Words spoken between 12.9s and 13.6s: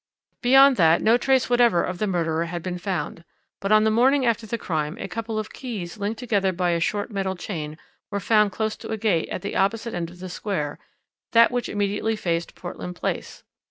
Place.